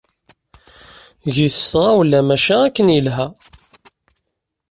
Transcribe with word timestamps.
Eg-it 1.27 1.55
s 1.59 1.63
tɣawla 1.71 2.19
maca 2.27 2.55
akken 2.65 2.87
yelha. 2.95 3.27